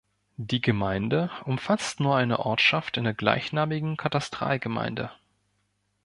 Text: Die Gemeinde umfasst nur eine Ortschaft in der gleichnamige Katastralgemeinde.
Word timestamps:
Die 0.37 0.61
Gemeinde 0.61 1.29
umfasst 1.45 1.99
nur 1.99 2.15
eine 2.15 2.39
Ortschaft 2.39 2.97
in 2.97 3.03
der 3.03 3.13
gleichnamige 3.13 3.95
Katastralgemeinde. 3.97 5.11